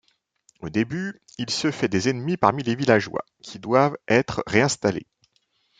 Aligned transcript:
Au 0.61 0.69
début, 0.69 1.21
il 1.37 1.51
se 1.51 1.69
fait 1.69 1.87
des 1.87 2.09
ennemis 2.09 2.35
parmi 2.35 2.63
les 2.63 2.73
villageois, 2.73 3.23
qui 3.43 3.59
doivent 3.59 3.97
être 4.07 4.43
réinstallés. 4.47 5.05